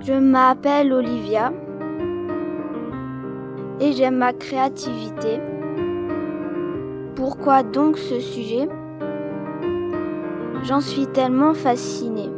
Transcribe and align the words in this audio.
Je 0.00 0.12
m'appelle 0.12 0.92
Olivia 0.92 1.52
et 3.80 3.92
j'aime 3.92 4.16
ma 4.16 4.32
créativité. 4.32 5.40
Pourquoi 7.14 7.62
donc 7.62 7.98
ce 7.98 8.20
sujet? 8.20 8.68
J'en 10.62 10.80
suis 10.80 11.06
tellement 11.06 11.54
fascinée. 11.54 12.30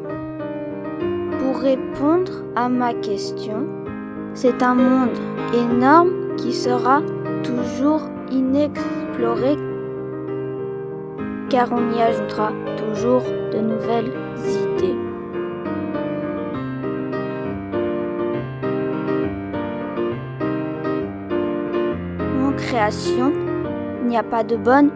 Pour 1.40 1.58
répondre 1.58 2.44
à 2.56 2.68
ma 2.68 2.94
question, 2.94 3.66
c'est 4.34 4.62
un 4.62 4.74
monde 4.74 5.18
énorme 5.52 6.36
qui 6.36 6.52
sera 6.52 7.00
toujours 7.42 8.02
inexploré 8.30 9.56
car 11.50 11.72
on 11.72 11.92
y 11.96 12.00
ajoutera 12.00 12.52
toujours 12.76 13.22
de 13.52 13.58
nouvelles 13.58 14.12
idées. 14.44 15.07
Il 22.70 24.08
n'y 24.08 24.18
a 24.18 24.22
pas 24.22 24.44
de 24.44 24.56
bonne 24.56 24.90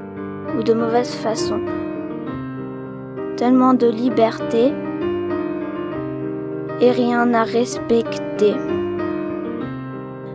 ou 0.57 0.63
de 0.63 0.75
mauvaise 0.75 1.15
façon. 1.15 1.61
Tellement 3.37 3.73
de 3.73 3.89
liberté 3.89 4.73
et 6.81 6.91
rien 6.91 7.33
à 7.33 7.45
respecter. 7.45 8.55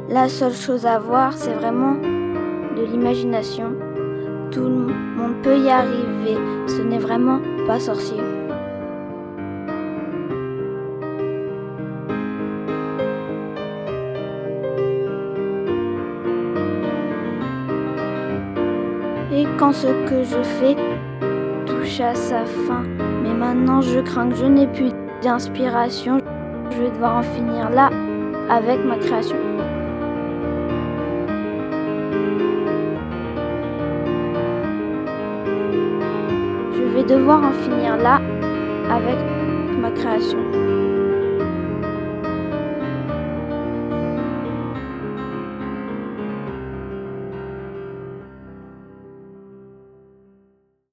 La 0.09 0.29
seule 0.29 0.53
chose 0.53 0.85
à 0.85 0.97
voir, 0.97 1.33
c'est 1.33 1.53
vraiment 1.53 1.95
de 2.75 2.83
l'imagination. 2.83 3.73
Tout 4.51 4.63
le 4.63 4.69
monde 4.69 5.35
peut 5.43 5.59
y 5.59 5.69
arriver, 5.69 6.37
ce 6.65 6.81
n'est 6.81 6.97
vraiment 6.97 7.39
pas 7.67 7.79
sorcier. 7.79 8.36
Et 19.29 19.45
quand 19.57 19.73
ce 19.73 19.87
que 19.87 20.23
je 20.23 20.41
fais 20.41 20.75
touche 21.65 21.99
à 21.99 22.15
sa 22.15 22.45
fin, 22.45 22.83
mais 23.21 23.33
maintenant 23.33 23.81
je 23.81 23.99
crains 23.99 24.29
que 24.29 24.35
je 24.35 24.45
n'ai 24.45 24.67
plus 24.67 24.91
d'inspiration, 25.21 26.19
je 26.71 26.77
vais 26.77 26.89
devoir 26.91 27.17
en 27.17 27.23
finir 27.23 27.69
là 27.69 27.89
avec 28.49 28.85
ma 28.85 28.95
création. 28.97 29.35
Je 36.73 36.83
vais 36.95 37.03
devoir 37.03 37.43
en 37.43 37.51
finir 37.51 37.97
là 37.97 38.21
avec 38.89 39.17
ma 39.77 39.91
création. 39.91 40.39